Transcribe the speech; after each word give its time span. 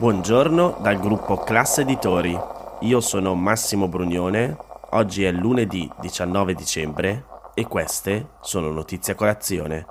Buongiorno 0.00 0.78
dal 0.80 1.00
gruppo 1.00 1.38
Classe 1.38 1.80
Editori. 1.80 2.38
Io 2.82 3.00
sono 3.00 3.34
Massimo 3.34 3.88
Brugnone. 3.88 4.56
Oggi 4.90 5.24
è 5.24 5.32
lunedì 5.32 5.90
19 6.00 6.54
dicembre 6.54 7.24
e 7.52 7.66
queste 7.66 8.28
sono 8.40 8.70
notizie 8.70 9.14
a 9.14 9.16
colazione, 9.16 9.84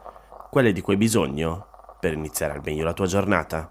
quelle 0.49 0.71
di 0.71 0.79
cui 0.79 0.93
hai 0.93 0.99
bisogno 0.99 1.67
per 1.99 2.13
iniziare 2.13 2.53
al 2.53 2.61
meglio 2.63 2.85
la 2.85 2.93
tua 2.93 3.05
giornata. 3.05 3.67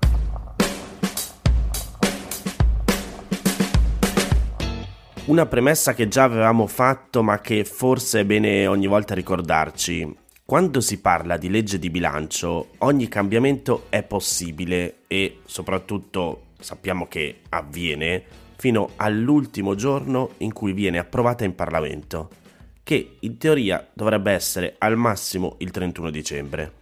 Una 5.25 5.47
premessa 5.47 5.95
che 5.95 6.07
già 6.07 6.25
avevamo 6.25 6.67
fatto 6.67 7.23
ma 7.23 7.41
che 7.41 7.65
forse 7.65 8.21
è 8.21 8.25
bene 8.27 8.67
ogni 8.67 8.87
volta 8.87 9.15
ricordarci. 9.15 10.25
Quando 10.47 10.81
si 10.81 11.01
parla 11.01 11.37
di 11.39 11.51
legge 11.51 11.77
di 11.77 11.91
bilancio, 11.91 12.69
ogni 12.79 13.09
cambiamento 13.09 13.87
è 13.89 14.05
possibile 14.05 14.99
e 15.09 15.41
soprattutto 15.45 16.43
sappiamo 16.61 17.09
che 17.09 17.41
avviene 17.49 18.23
fino 18.55 18.91
all'ultimo 18.95 19.75
giorno 19.75 20.35
in 20.39 20.53
cui 20.53 20.73
viene 20.73 20.99
approvata 20.99 21.43
in 21.43 21.57
Parlamento, 21.57 22.31
che 22.85 23.17
in 23.19 23.39
teoria 23.39 23.85
dovrebbe 23.93 24.31
essere 24.31 24.77
al 24.79 24.97
massimo 24.97 25.57
il 25.59 25.73
31 25.73 26.11
dicembre. 26.11 26.73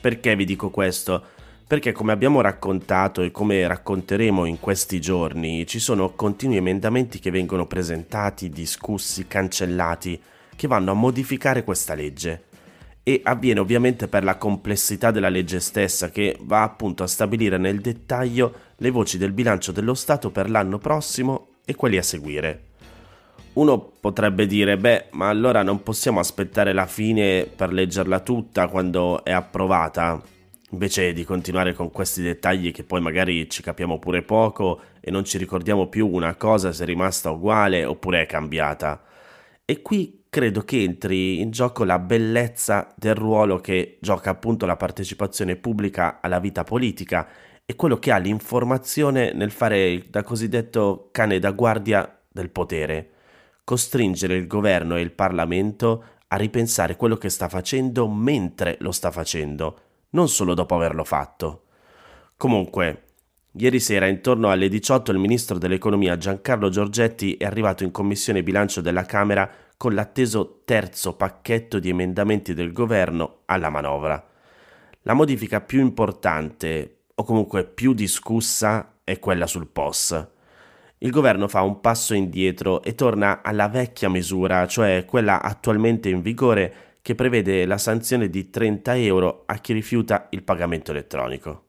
Perché 0.00 0.34
vi 0.34 0.46
dico 0.46 0.70
questo? 0.70 1.22
Perché 1.66 1.92
come 1.92 2.12
abbiamo 2.12 2.40
raccontato 2.40 3.20
e 3.20 3.30
come 3.30 3.66
racconteremo 3.66 4.46
in 4.46 4.58
questi 4.58 5.02
giorni, 5.02 5.66
ci 5.66 5.80
sono 5.80 6.14
continui 6.14 6.56
emendamenti 6.56 7.18
che 7.18 7.30
vengono 7.30 7.66
presentati, 7.66 8.48
discussi, 8.48 9.26
cancellati, 9.26 10.18
che 10.56 10.66
vanno 10.66 10.92
a 10.92 10.94
modificare 10.94 11.62
questa 11.62 11.92
legge 11.92 12.54
e 13.08 13.20
avviene 13.22 13.60
ovviamente 13.60 14.08
per 14.08 14.24
la 14.24 14.36
complessità 14.36 15.12
della 15.12 15.28
legge 15.28 15.60
stessa 15.60 16.10
che 16.10 16.36
va 16.40 16.64
appunto 16.64 17.04
a 17.04 17.06
stabilire 17.06 17.56
nel 17.56 17.80
dettaglio 17.80 18.52
le 18.78 18.90
voci 18.90 19.16
del 19.16 19.30
bilancio 19.30 19.70
dello 19.70 19.94
Stato 19.94 20.32
per 20.32 20.50
l'anno 20.50 20.78
prossimo 20.78 21.50
e 21.64 21.76
quelli 21.76 21.98
a 21.98 22.02
seguire. 22.02 22.64
Uno 23.52 23.78
potrebbe 24.00 24.46
dire, 24.46 24.76
beh, 24.76 25.10
ma 25.12 25.28
allora 25.28 25.62
non 25.62 25.84
possiamo 25.84 26.18
aspettare 26.18 26.72
la 26.72 26.86
fine 26.86 27.46
per 27.46 27.72
leggerla 27.72 28.18
tutta 28.18 28.66
quando 28.66 29.22
è 29.22 29.30
approvata, 29.30 30.20
invece 30.70 31.12
di 31.12 31.22
continuare 31.22 31.74
con 31.74 31.92
questi 31.92 32.22
dettagli 32.22 32.72
che 32.72 32.82
poi 32.82 33.00
magari 33.00 33.48
ci 33.48 33.62
capiamo 33.62 34.00
pure 34.00 34.22
poco 34.22 34.80
e 34.98 35.12
non 35.12 35.24
ci 35.24 35.38
ricordiamo 35.38 35.86
più 35.86 36.08
una 36.08 36.34
cosa 36.34 36.72
se 36.72 36.82
è 36.82 36.86
rimasta 36.86 37.30
uguale 37.30 37.84
oppure 37.84 38.22
è 38.22 38.26
cambiata. 38.26 39.00
E 39.64 39.80
qui 39.80 40.15
credo 40.36 40.64
che 40.64 40.82
entri 40.82 41.40
in 41.40 41.50
gioco 41.50 41.82
la 41.82 41.98
bellezza 41.98 42.92
del 42.94 43.14
ruolo 43.14 43.58
che 43.58 43.96
gioca 44.02 44.28
appunto 44.28 44.66
la 44.66 44.76
partecipazione 44.76 45.56
pubblica 45.56 46.18
alla 46.20 46.40
vita 46.40 46.62
politica 46.62 47.26
e 47.64 47.74
quello 47.74 47.96
che 47.96 48.12
ha 48.12 48.18
l'informazione 48.18 49.32
nel 49.32 49.50
fare 49.50 50.04
da 50.10 50.22
cosiddetto 50.22 51.08
cane 51.10 51.38
da 51.38 51.52
guardia 51.52 52.20
del 52.28 52.50
potere, 52.50 53.12
costringere 53.64 54.36
il 54.36 54.46
governo 54.46 54.96
e 54.96 55.00
il 55.00 55.12
Parlamento 55.12 56.04
a 56.28 56.36
ripensare 56.36 56.96
quello 56.96 57.16
che 57.16 57.30
sta 57.30 57.48
facendo 57.48 58.06
mentre 58.06 58.76
lo 58.80 58.92
sta 58.92 59.10
facendo, 59.10 59.80
non 60.10 60.28
solo 60.28 60.52
dopo 60.52 60.74
averlo 60.74 61.04
fatto. 61.04 61.62
Comunque, 62.36 63.04
Ieri 63.58 63.80
sera, 63.80 64.06
intorno 64.06 64.50
alle 64.50 64.68
18, 64.68 65.12
il 65.12 65.18
ministro 65.18 65.56
dell'economia 65.56 66.18
Giancarlo 66.18 66.68
Giorgetti 66.68 67.38
è 67.38 67.46
arrivato 67.46 67.84
in 67.84 67.90
commissione 67.90 68.42
bilancio 68.42 68.82
della 68.82 69.06
Camera 69.06 69.50
con 69.76 69.94
l'atteso 69.94 70.62
terzo 70.64 71.14
pacchetto 71.14 71.78
di 71.78 71.90
emendamenti 71.90 72.54
del 72.54 72.72
governo 72.72 73.40
alla 73.46 73.68
manovra. 73.68 74.24
La 75.02 75.14
modifica 75.14 75.60
più 75.60 75.80
importante, 75.80 77.00
o 77.14 77.24
comunque 77.24 77.64
più 77.64 77.92
discussa, 77.92 78.98
è 79.04 79.18
quella 79.18 79.46
sul 79.46 79.68
POS. 79.68 80.28
Il 80.98 81.10
governo 81.10 81.46
fa 81.46 81.60
un 81.60 81.80
passo 81.80 82.14
indietro 82.14 82.82
e 82.82 82.94
torna 82.94 83.42
alla 83.42 83.68
vecchia 83.68 84.08
misura, 84.08 84.66
cioè 84.66 85.04
quella 85.06 85.42
attualmente 85.42 86.08
in 86.08 86.22
vigore 86.22 86.74
che 87.02 87.14
prevede 87.14 87.66
la 87.66 87.78
sanzione 87.78 88.28
di 88.28 88.50
30 88.50 88.96
euro 88.96 89.44
a 89.46 89.58
chi 89.58 89.72
rifiuta 89.74 90.26
il 90.30 90.42
pagamento 90.42 90.90
elettronico. 90.90 91.66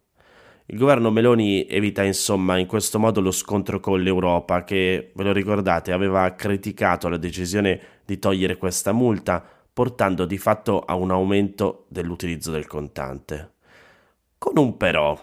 Il 0.69 0.77
governo 0.77 1.11
Meloni 1.11 1.65
evita 1.67 2.03
insomma 2.03 2.57
in 2.57 2.65
questo 2.65 2.99
modo 2.99 3.21
lo 3.21 3.31
scontro 3.31 3.79
con 3.79 4.01
l'Europa 4.01 4.63
che, 4.63 5.11
ve 5.13 5.23
lo 5.23 5.31
ricordate, 5.31 5.91
aveva 5.91 6.33
criticato 6.33 7.07
la 7.07 7.17
decisione 7.17 7.79
di 8.07 8.19
togliere 8.19 8.55
questa 8.55 8.93
multa, 8.93 9.43
portando 9.73 10.25
di 10.25 10.37
fatto 10.37 10.79
a 10.79 10.95
un 10.95 11.11
aumento 11.11 11.85
dell'utilizzo 11.89 12.51
del 12.51 12.65
contante. 12.65 13.55
Con 14.37 14.57
un 14.57 14.77
però, 14.77 15.21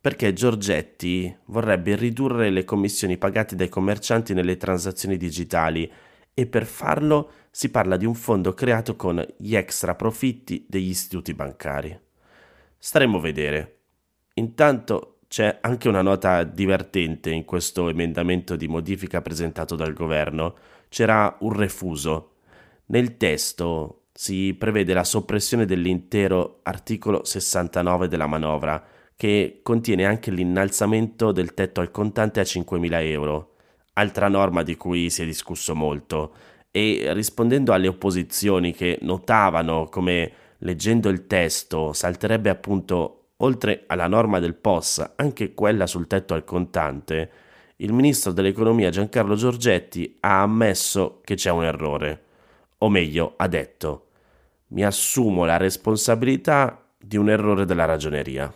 perché 0.00 0.32
Giorgetti 0.32 1.34
vorrebbe 1.46 1.94
ridurre 1.94 2.50
le 2.50 2.64
commissioni 2.64 3.16
pagate 3.16 3.54
dai 3.54 3.68
commercianti 3.68 4.34
nelle 4.34 4.56
transazioni 4.56 5.16
digitali 5.16 5.90
e 6.34 6.46
per 6.46 6.66
farlo 6.66 7.30
si 7.50 7.70
parla 7.70 7.96
di 7.96 8.04
un 8.04 8.14
fondo 8.14 8.52
creato 8.52 8.96
con 8.96 9.24
gli 9.36 9.54
extra 9.54 9.94
profitti 9.94 10.66
degli 10.68 10.88
istituti 10.88 11.32
bancari. 11.34 11.96
Staremo 12.76 13.18
a 13.18 13.20
vedere. 13.20 13.78
Intanto 14.34 15.20
c'è 15.28 15.58
anche 15.60 15.88
una 15.88 16.02
nota 16.02 16.42
divertente 16.42 17.30
in 17.30 17.44
questo 17.44 17.88
emendamento 17.88 18.56
di 18.56 18.66
modifica 18.66 19.22
presentato 19.22 19.76
dal 19.76 19.92
governo. 19.92 20.56
C'era 20.94 21.38
un 21.40 21.52
refuso. 21.54 22.34
Nel 22.86 23.16
testo 23.16 24.02
si 24.12 24.54
prevede 24.54 24.94
la 24.94 25.02
soppressione 25.02 25.64
dell'intero 25.64 26.60
articolo 26.62 27.24
69 27.24 28.06
della 28.06 28.28
manovra, 28.28 28.80
che 29.16 29.58
contiene 29.64 30.04
anche 30.04 30.30
l'innalzamento 30.30 31.32
del 31.32 31.52
tetto 31.52 31.80
al 31.80 31.90
contante 31.90 32.38
a 32.38 32.44
5.000 32.44 32.92
euro, 33.08 33.54
altra 33.94 34.28
norma 34.28 34.62
di 34.62 34.76
cui 34.76 35.10
si 35.10 35.22
è 35.22 35.24
discusso 35.24 35.74
molto, 35.74 36.32
e 36.70 37.08
rispondendo 37.12 37.72
alle 37.72 37.88
opposizioni 37.88 38.72
che 38.72 39.00
notavano 39.02 39.88
come 39.88 40.32
leggendo 40.58 41.08
il 41.08 41.26
testo 41.26 41.92
salterebbe 41.92 42.50
appunto 42.50 43.30
oltre 43.38 43.82
alla 43.88 44.06
norma 44.06 44.38
del 44.38 44.54
POS, 44.54 45.14
anche 45.16 45.54
quella 45.54 45.88
sul 45.88 46.06
tetto 46.06 46.34
al 46.34 46.44
contante, 46.44 47.30
il 47.84 47.92
ministro 47.92 48.32
dell'economia 48.32 48.88
Giancarlo 48.88 49.34
Giorgetti 49.34 50.16
ha 50.20 50.40
ammesso 50.40 51.20
che 51.22 51.34
c'è 51.34 51.50
un 51.50 51.64
errore, 51.64 52.22
o 52.78 52.88
meglio 52.88 53.34
ha 53.36 53.46
detto, 53.46 54.06
mi 54.68 54.82
assumo 54.82 55.44
la 55.44 55.58
responsabilità 55.58 56.82
di 56.98 57.18
un 57.18 57.28
errore 57.28 57.66
della 57.66 57.84
ragioneria. 57.84 58.52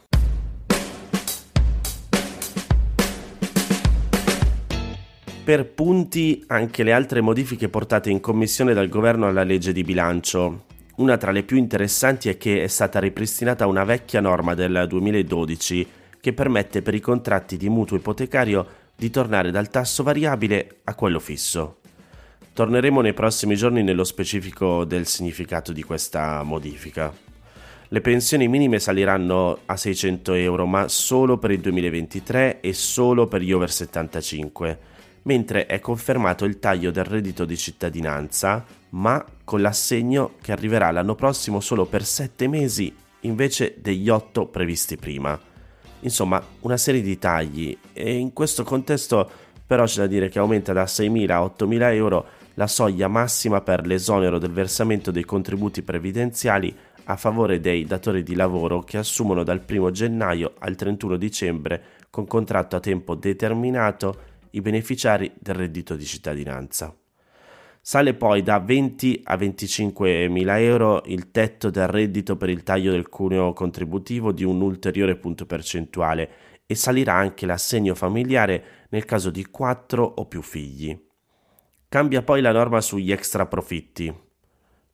Per 5.45 5.67
punti 5.73 6.45
anche 6.47 6.83
le 6.83 6.93
altre 6.93 7.21
modifiche 7.21 7.69
portate 7.69 8.09
in 8.09 8.21
commissione 8.21 8.73
dal 8.73 8.89
governo 8.89 9.27
alla 9.27 9.45
legge 9.45 9.73
di 9.73 9.83
bilancio, 9.83 10.65
una 10.97 11.19
tra 11.19 11.33
le 11.33 11.43
più 11.43 11.59
interessanti 11.59 12.31
è 12.31 12.39
che 12.39 12.63
è 12.63 12.67
stata 12.67 12.99
ripristinata 12.99 13.67
una 13.67 13.85
vecchia 13.85 14.23
norma 14.23 14.55
del 14.55 14.87
2012 14.89 15.87
che 16.19 16.33
permette 16.33 16.81
per 16.83 16.95
i 16.95 17.01
contratti 17.01 17.57
di 17.59 17.69
mutuo 17.69 17.97
ipotecario 17.97 18.87
di 18.99 19.11
tornare 19.11 19.53
dal 19.53 19.71
tasso 19.71 20.03
variabile 20.03 20.81
a 20.83 20.97
quello 20.97 21.21
fisso. 21.21 21.77
Torneremo 22.53 23.01
nei 23.01 23.15
prossimi 23.15 23.55
giorni 23.55 23.85
nello 23.85 24.03
specifico 24.03 24.85
del 24.85 25.07
significato 25.07 25.73
di 25.73 25.85
questa 25.85 26.43
modifica. 26.43 27.15
Le 27.91 28.01
pensioni 28.01 28.49
minime 28.49 28.81
saliranno 28.81 29.61
a 29.67 29.77
600 29.77 30.33
euro, 30.33 30.67
ma 30.67 30.89
solo 30.89 31.39
per 31.39 31.53
il 31.53 31.61
2023 31.61 32.59
e 32.61 32.73
solo 32.73 33.29
per 33.29 33.43
gli 33.43 33.53
over 33.53 33.71
75 33.71 34.79
mentre 35.29 35.67
è 35.67 35.79
confermato 35.79 36.47
il 36.47 36.59
taglio 36.59 36.91
del 36.91 37.05
reddito 37.05 37.45
di 37.45 37.57
cittadinanza, 37.57 38.65
ma 38.91 39.23
con 39.45 39.61
l'assegno 39.61 40.33
che 40.41 40.53
arriverà 40.53 40.91
l'anno 40.91 41.15
prossimo 41.15 41.61
solo 41.61 41.85
per 41.85 42.05
7 42.05 42.49
mesi 42.49 42.95
invece 43.21 43.75
degli 43.79 44.09
8 44.09 44.47
previsti 44.47 44.97
prima. 44.97 45.39
Insomma, 46.01 46.43
una 46.61 46.77
serie 46.77 47.03
di 47.03 47.19
tagli 47.19 47.77
e 47.93 48.15
in 48.15 48.33
questo 48.33 48.63
contesto 48.63 49.29
però 49.69 49.85
c'è 49.85 50.01
da 50.01 50.07
dire 50.07 50.29
che 50.31 50.39
aumenta 50.39 50.73
da 50.73 50.85
6.000 50.85 51.31
a 51.31 51.41
8.000 51.41 51.93
euro 51.93 52.27
la 52.55 52.67
soglia 52.67 53.07
massima 53.07 53.61
per 53.61 53.87
l'esonero 53.87 54.39
del 54.39 54.51
versamento 54.51 55.11
dei 55.11 55.25
contributi 55.25 55.83
previdenziali 55.83 56.75
a 57.05 57.17
favore 57.17 57.61
dei 57.61 57.85
datori 57.85 58.23
di 58.23 58.35
lavoro 58.35 58.81
che 58.81 58.97
assumono 58.97 59.43
dal 59.43 59.63
1 59.69 59.91
gennaio 59.91 60.55
al 60.59 60.75
31 60.75 61.17
dicembre 61.17 61.83
con 62.11 62.27
contratto 62.27 62.77
a 62.77 62.81
tempo 62.81 63.15
determinato 63.15 64.21
i 64.51 64.61
beneficiari 64.63 65.33
del 65.39 65.55
reddito 65.55 65.95
di 65.97 66.05
cittadinanza. 66.05 66.95
Sale 67.89 68.13
poi 68.13 68.43
da 68.43 68.59
20 68.59 69.23
a 69.25 69.37
25 69.39 70.29
mila 70.29 70.61
euro 70.61 71.01
il 71.07 71.31
tetto 71.31 71.71
del 71.71 71.87
reddito 71.87 72.37
per 72.37 72.51
il 72.51 72.63
taglio 72.63 72.91
del 72.91 73.09
cuneo 73.09 73.55
contributivo 73.55 74.31
di 74.31 74.45
un 74.45 74.61
ulteriore 74.61 75.17
punto 75.17 75.47
percentuale 75.47 76.31
e 76.67 76.75
salirà 76.75 77.15
anche 77.15 77.47
l'assegno 77.47 77.95
familiare 77.95 78.87
nel 78.91 79.07
caso 79.07 79.31
di 79.31 79.47
4 79.47 80.05
o 80.05 80.27
più 80.27 80.43
figli. 80.43 80.95
Cambia 81.89 82.21
poi 82.21 82.43
la 82.43 82.53
norma 82.53 82.83
sugli 82.83 83.11
extra 83.11 83.47
profitti 83.47 84.15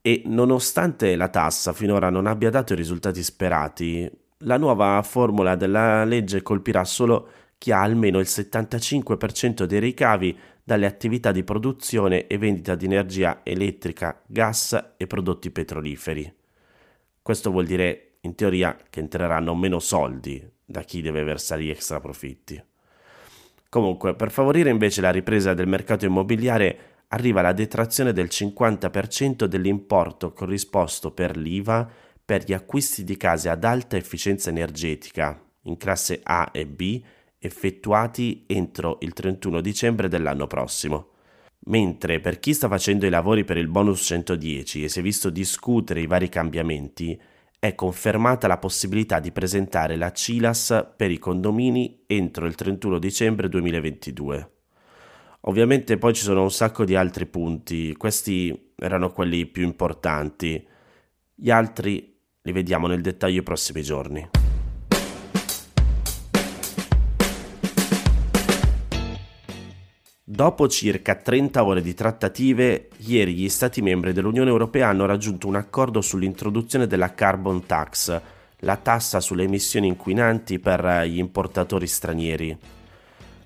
e 0.00 0.22
nonostante 0.26 1.16
la 1.16 1.30
tassa 1.30 1.72
finora 1.72 2.10
non 2.10 2.28
abbia 2.28 2.50
dato 2.50 2.74
i 2.74 2.76
risultati 2.76 3.24
sperati, 3.24 4.08
la 4.44 4.56
nuova 4.56 5.02
formula 5.02 5.56
della 5.56 6.04
legge 6.04 6.42
colpirà 6.42 6.84
solo 6.84 7.28
chi 7.58 7.72
ha 7.72 7.80
almeno 7.80 8.20
il 8.20 8.26
75% 8.28 9.64
dei 9.64 9.80
ricavi 9.80 10.38
dalle 10.64 10.86
attività 10.86 11.30
di 11.30 11.44
produzione 11.44 12.26
e 12.26 12.38
vendita 12.38 12.74
di 12.74 12.86
energia 12.86 13.40
elettrica, 13.44 14.22
gas 14.26 14.94
e 14.96 15.06
prodotti 15.06 15.50
petroliferi. 15.50 16.32
Questo 17.20 17.50
vuol 17.50 17.66
dire, 17.66 18.16
in 18.22 18.34
teoria, 18.34 18.76
che 18.88 19.00
entreranno 19.00 19.54
meno 19.54 19.78
soldi 19.78 20.42
da 20.64 20.80
chi 20.80 21.02
deve 21.02 21.22
versare 21.22 21.62
gli 21.62 21.70
extra 21.70 22.00
profitti. 22.00 22.62
Comunque, 23.68 24.14
per 24.14 24.30
favorire 24.30 24.70
invece 24.70 25.02
la 25.02 25.10
ripresa 25.10 25.52
del 25.52 25.66
mercato 25.66 26.06
immobiliare, 26.06 26.78
arriva 27.08 27.42
la 27.42 27.52
detrazione 27.52 28.12
del 28.12 28.28
50% 28.30 29.44
dell'importo 29.44 30.32
corrisposto 30.32 31.12
per 31.12 31.36
l'IVA 31.36 31.88
per 32.24 32.44
gli 32.44 32.54
acquisti 32.54 33.04
di 33.04 33.16
case 33.18 33.50
ad 33.50 33.64
alta 33.64 33.96
efficienza 33.96 34.48
energetica 34.48 35.38
in 35.62 35.76
classe 35.76 36.20
A 36.22 36.48
e 36.52 36.66
B 36.66 37.02
effettuati 37.46 38.44
entro 38.46 38.98
il 39.00 39.12
31 39.12 39.60
dicembre 39.60 40.08
dell'anno 40.08 40.46
prossimo. 40.46 41.08
Mentre 41.66 42.20
per 42.20 42.40
chi 42.40 42.52
sta 42.52 42.68
facendo 42.68 43.06
i 43.06 43.10
lavori 43.10 43.44
per 43.44 43.56
il 43.56 43.68
bonus 43.68 44.02
110 44.02 44.84
e 44.84 44.88
si 44.88 44.98
è 44.98 45.02
visto 45.02 45.30
discutere 45.30 46.00
i 46.00 46.06
vari 46.06 46.28
cambiamenti, 46.28 47.18
è 47.58 47.74
confermata 47.74 48.46
la 48.46 48.58
possibilità 48.58 49.20
di 49.20 49.32
presentare 49.32 49.96
la 49.96 50.12
CILAS 50.12 50.92
per 50.96 51.10
i 51.10 51.18
condomini 51.18 52.02
entro 52.06 52.46
il 52.46 52.54
31 52.54 52.98
dicembre 52.98 53.48
2022. 53.48 54.50
Ovviamente 55.46 55.96
poi 55.98 56.14
ci 56.14 56.22
sono 56.22 56.42
un 56.42 56.50
sacco 56.50 56.84
di 56.84 56.94
altri 56.94 57.26
punti, 57.26 57.94
questi 57.96 58.72
erano 58.76 59.12
quelli 59.12 59.46
più 59.46 59.64
importanti, 59.64 60.66
gli 61.34 61.50
altri 61.50 62.14
li 62.42 62.52
vediamo 62.52 62.86
nel 62.86 63.00
dettaglio 63.00 63.40
i 63.40 63.42
prossimi 63.42 63.82
giorni. 63.82 64.43
Dopo 70.34 70.66
circa 70.66 71.14
30 71.14 71.62
ore 71.62 71.80
di 71.80 71.94
trattative, 71.94 72.88
ieri 73.06 73.34
gli 73.34 73.48
Stati 73.48 73.80
membri 73.82 74.12
dell'Unione 74.12 74.50
Europea 74.50 74.88
hanno 74.88 75.06
raggiunto 75.06 75.46
un 75.46 75.54
accordo 75.54 76.00
sull'introduzione 76.00 76.88
della 76.88 77.14
carbon 77.14 77.66
tax, 77.66 78.20
la 78.58 78.74
tassa 78.74 79.20
sulle 79.20 79.44
emissioni 79.44 79.86
inquinanti 79.86 80.58
per 80.58 81.04
gli 81.06 81.18
importatori 81.18 81.86
stranieri. 81.86 82.58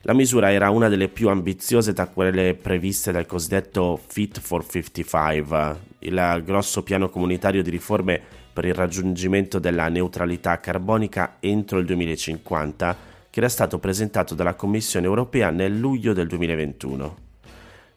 La 0.00 0.14
misura 0.14 0.50
era 0.50 0.70
una 0.70 0.88
delle 0.88 1.08
più 1.08 1.28
ambiziose 1.28 1.92
tra 1.92 2.06
quelle 2.06 2.54
previste 2.54 3.12
dal 3.12 3.26
cosiddetto 3.26 4.00
Fit 4.06 4.40
for 4.40 4.64
55, 4.66 5.76
il 5.98 6.42
grosso 6.42 6.82
piano 6.82 7.10
comunitario 7.10 7.62
di 7.62 7.68
riforme 7.68 8.18
per 8.50 8.64
il 8.64 8.72
raggiungimento 8.72 9.58
della 9.58 9.88
neutralità 9.88 10.58
carbonica 10.58 11.36
entro 11.40 11.80
il 11.80 11.84
2050 11.84 13.07
che 13.38 13.44
era 13.44 13.52
stato 13.52 13.78
presentato 13.78 14.34
dalla 14.34 14.54
Commissione 14.54 15.06
europea 15.06 15.50
nel 15.50 15.78
luglio 15.78 16.12
del 16.12 16.26
2021. 16.26 17.16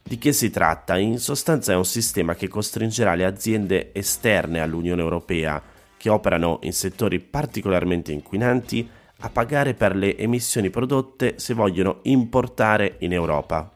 Di 0.04 0.20
che 0.20 0.34
si 0.34 0.52
tratta? 0.52 1.00
In 1.00 1.18
sostanza 1.18 1.72
è 1.74 1.76
un 1.76 1.86
sistema 1.86 2.36
che 2.36 2.48
costringerà 2.48 3.16
le 3.16 3.26
aziende 3.26 3.90
esterne 3.92 4.60
all'Unione 4.62 5.02
europea, 5.02 5.60
che 5.98 6.10
operano 6.10 6.60
in 6.62 6.74
settori 6.74 7.20
particolarmente 7.20 8.12
inquinanti, 8.12 8.88
a 9.22 9.30
pagare 9.30 9.74
per 9.74 9.96
le 9.96 10.16
emissioni 10.16 10.70
prodotte 10.70 11.34
se 11.38 11.56
vogliono 11.56 12.02
importare 12.04 12.98
in 13.00 13.12
Europa. 13.12 13.74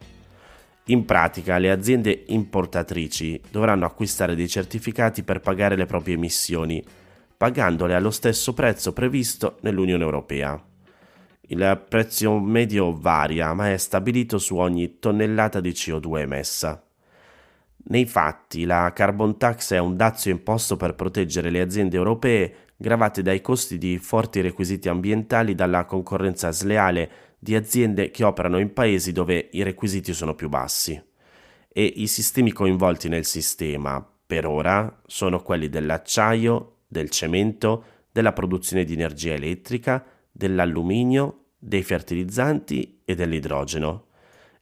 In 0.86 1.04
pratica 1.04 1.58
le 1.58 1.72
aziende 1.72 2.26
importatrici 2.28 3.42
dovranno 3.50 3.86
acquistare 3.86 4.36
dei 4.36 4.48
certificati 4.48 5.24
per 5.24 5.40
pagare 5.40 5.76
le 5.76 5.88
proprie 5.88 6.14
emissioni, 6.14 6.84
pagandole 7.36 7.96
allo 7.96 8.12
stesso 8.12 8.54
prezzo 8.54 8.94
previsto 8.94 9.58
nell'Unione 9.62 10.04
Europea. 10.04 10.65
Il 11.48 11.86
prezzo 11.88 12.40
medio 12.40 12.92
varia, 12.98 13.54
ma 13.54 13.72
è 13.72 13.78
stabilito 13.78 14.40
su 14.40 14.56
ogni 14.56 14.98
tonnellata 14.98 15.60
di 15.60 15.70
CO2 15.70 16.20
emessa. 16.20 16.84
Nei 17.88 18.08
fatti, 18.08 18.66
la 18.66 18.92
carbon 18.94 19.38
tax 19.38 19.74
è 19.74 19.78
un 19.78 19.96
dazio 19.96 20.32
imposto 20.32 20.76
per 20.76 20.96
proteggere 20.96 21.52
le 21.52 21.62
aziende 21.62 21.98
europee 21.98 22.56
gravate 22.76 23.22
dai 23.22 23.42
costi 23.42 23.78
di 23.78 24.00
forti 24.00 24.42
requisiti 24.42 24.90
ambientali 24.90 25.54
dalla 25.54 25.86
concorrenza 25.86 26.52
sleale 26.52 27.10
di 27.38 27.54
aziende 27.54 28.10
che 28.10 28.24
operano 28.24 28.58
in 28.58 28.74
paesi 28.74 29.12
dove 29.12 29.50
i 29.52 29.62
requisiti 29.62 30.14
sono 30.14 30.34
più 30.34 30.50
bassi. 30.50 31.00
E 31.72 31.84
i 31.84 32.08
sistemi 32.08 32.52
coinvolti 32.52 33.08
nel 33.08 33.26
sistema, 33.26 34.04
per 34.26 34.48
ora, 34.48 35.02
sono 35.06 35.44
quelli 35.44 35.70
dell'acciaio, 35.70 36.78
del 36.88 37.12
cemento, 37.12 37.84
della 38.12 38.34
produzione 38.34 38.84
di 38.84 38.94
energia 38.94 39.34
elettrica, 39.34 40.04
dell'alluminio, 40.36 41.52
dei 41.58 41.82
fertilizzanti 41.82 43.02
e 43.06 43.16
dell'idrogeno 43.16 44.08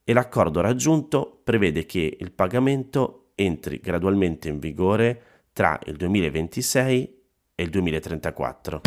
e 0.03 0.13
l'accordo 0.13 0.61
raggiunto 0.61 1.41
prevede 1.43 1.85
che 1.87 2.17
il 2.19 2.31
pagamento 2.31 3.31
entri 3.35 3.79
gradualmente 3.79 4.49
in 4.49 4.59
vigore 4.59 5.21
tra 5.51 5.79
il 5.85 5.95
2026 5.95 7.21
e 7.55 7.63
il 7.63 7.69
2034. 7.69 8.81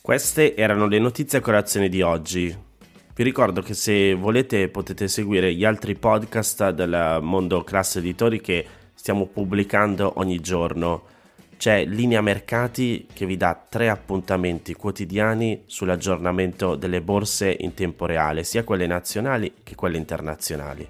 Queste 0.00 0.56
erano 0.56 0.86
le 0.86 0.98
notizie 0.98 1.38
a 1.38 1.42
colazione 1.42 1.88
di 1.88 2.00
oggi. 2.00 2.56
Vi 3.14 3.22
ricordo 3.22 3.60
che 3.60 3.74
se 3.74 4.14
volete 4.14 4.68
potete 4.68 5.06
seguire 5.06 5.54
gli 5.54 5.64
altri 5.64 5.94
podcast 5.94 6.70
del 6.70 7.18
mondo 7.20 7.62
classe 7.62 7.98
editori 7.98 8.40
che 8.40 8.66
stiamo 9.02 9.26
pubblicando 9.26 10.12
ogni 10.18 10.38
giorno. 10.38 11.02
C'è 11.56 11.84
Linea 11.84 12.20
Mercati 12.20 13.08
che 13.12 13.26
vi 13.26 13.36
dà 13.36 13.60
tre 13.68 13.88
appuntamenti 13.88 14.74
quotidiani 14.74 15.64
sull'aggiornamento 15.66 16.76
delle 16.76 17.02
borse 17.02 17.56
in 17.58 17.74
tempo 17.74 18.06
reale, 18.06 18.44
sia 18.44 18.62
quelle 18.62 18.86
nazionali 18.86 19.54
che 19.64 19.74
quelle 19.74 19.96
internazionali. 19.96 20.88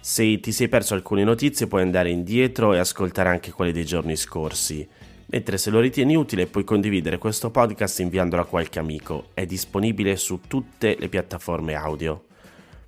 Se 0.00 0.40
ti 0.40 0.50
sei 0.50 0.66
perso 0.66 0.94
alcune 0.94 1.22
notizie 1.22 1.68
puoi 1.68 1.82
andare 1.82 2.10
indietro 2.10 2.74
e 2.74 2.80
ascoltare 2.80 3.28
anche 3.28 3.52
quelle 3.52 3.70
dei 3.70 3.84
giorni 3.84 4.16
scorsi. 4.16 4.84
Mentre 5.26 5.58
se 5.58 5.70
lo 5.70 5.78
ritieni 5.78 6.16
utile 6.16 6.46
puoi 6.48 6.64
condividere 6.64 7.18
questo 7.18 7.52
podcast 7.52 8.00
inviandolo 8.00 8.42
a 8.42 8.46
qualche 8.46 8.80
amico, 8.80 9.28
è 9.32 9.46
disponibile 9.46 10.16
su 10.16 10.40
tutte 10.48 10.96
le 10.98 11.08
piattaforme 11.08 11.74
audio. 11.74 12.24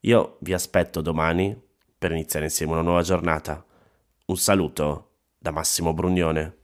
Io 0.00 0.36
vi 0.40 0.52
aspetto 0.52 1.00
domani 1.00 1.58
per 1.96 2.10
iniziare 2.10 2.46
insieme 2.46 2.72
una 2.72 2.82
nuova 2.82 3.02
giornata. 3.02 3.64
Un 4.26 4.36
saluto 4.36 5.12
da 5.38 5.52
Massimo 5.52 5.94
Brugnone. 5.94 6.54